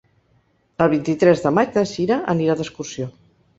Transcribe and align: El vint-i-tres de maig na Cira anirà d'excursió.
El 0.85 0.89
vint-i-tres 0.93 1.45
de 1.45 1.53
maig 1.59 1.77
na 1.81 1.85
Cira 1.93 2.19
anirà 2.37 2.59
d'excursió. 2.65 3.11